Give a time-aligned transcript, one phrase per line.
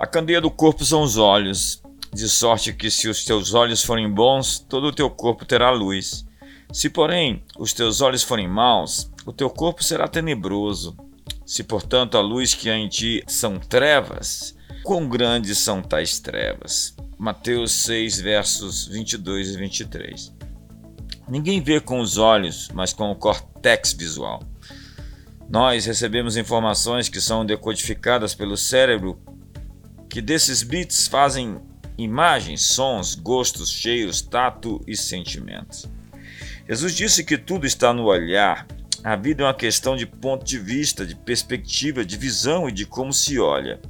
[0.00, 4.10] A candeia do corpo são os olhos, de sorte que se os teus olhos forem
[4.10, 6.24] bons, todo o teu corpo terá luz.
[6.72, 10.96] Se, porém, os teus olhos forem maus, o teu corpo será tenebroso.
[11.44, 16.96] Se, portanto, a luz que há em ti são trevas, quão grandes são tais trevas?
[17.18, 20.32] Mateus 6, versos 22 e 23.
[21.28, 24.40] Ninguém vê com os olhos, mas com o cortex visual.
[25.46, 29.20] Nós recebemos informações que são decodificadas pelo cérebro,
[30.10, 31.60] que desses bits fazem
[31.96, 35.88] imagens, sons, gostos, cheiros, tato e sentimentos.
[36.68, 38.66] Jesus disse que tudo está no olhar.
[39.04, 42.84] A vida é uma questão de ponto de vista, de perspectiva, de visão e de
[42.84, 43.80] como se olha.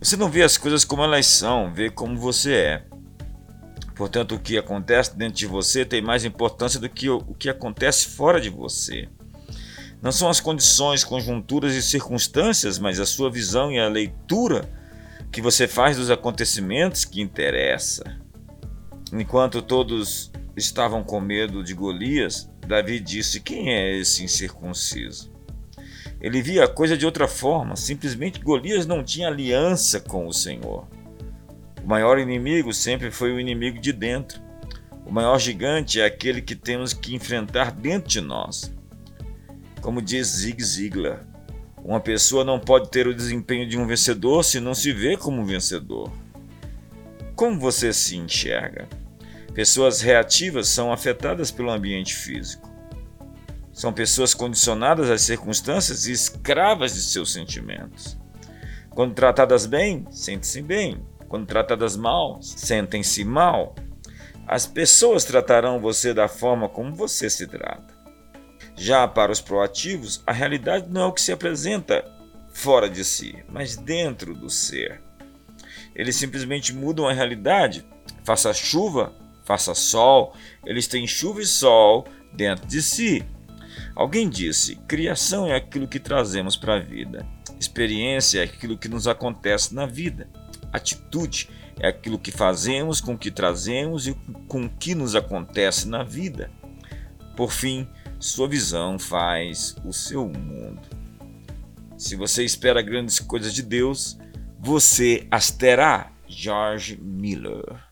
[0.00, 2.84] Você não vê as coisas como elas são, vê como você é.
[3.94, 8.08] Portanto, o que acontece dentro de você tem mais importância do que o que acontece
[8.08, 9.08] fora de você.
[10.02, 14.68] Não são as condições, conjunturas e circunstâncias, mas a sua visão e a leitura
[15.30, 18.20] que você faz dos acontecimentos que interessa.
[19.12, 25.32] Enquanto todos estavam com medo de Golias, Davi disse: Quem é esse incircunciso?
[26.20, 30.88] Ele via a coisa de outra forma, simplesmente Golias não tinha aliança com o Senhor.
[31.84, 34.40] O maior inimigo sempre foi o inimigo de dentro.
[35.04, 38.74] O maior gigante é aquele que temos que enfrentar dentro de nós.
[39.80, 41.24] Como diz Zig Ziglar,
[41.86, 45.46] uma pessoa não pode ter o desempenho de um vencedor se não se vê como
[45.46, 46.10] vencedor.
[47.36, 48.88] Como você se enxerga?
[49.54, 52.68] Pessoas reativas são afetadas pelo ambiente físico.
[53.72, 58.18] São pessoas condicionadas às circunstâncias e escravas de seus sentimentos.
[58.90, 61.00] Quando tratadas bem, sentem-se bem.
[61.28, 63.76] Quando tratadas mal, sentem-se mal.
[64.44, 67.95] As pessoas tratarão você da forma como você se trata.
[68.76, 72.04] Já para os proativos, a realidade não é o que se apresenta
[72.52, 75.00] fora de si, mas dentro do ser.
[75.94, 77.84] Eles simplesmente mudam a realidade.
[78.22, 83.24] Faça chuva, faça sol, eles têm chuva e sol dentro de si.
[83.94, 87.26] Alguém disse: criação é aquilo que trazemos para a vida,
[87.58, 90.28] experiência é aquilo que nos acontece na vida,
[90.72, 91.48] atitude
[91.78, 94.14] é aquilo que fazemos com o que trazemos e
[94.48, 96.50] com o que nos acontece na vida.
[97.36, 97.86] Por fim,
[98.26, 100.80] sua visão faz o seu mundo.
[101.96, 104.18] Se você espera grandes coisas de Deus,
[104.58, 106.12] você as terá.
[106.28, 107.85] George Miller